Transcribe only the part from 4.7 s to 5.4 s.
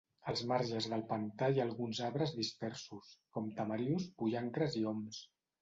i oms.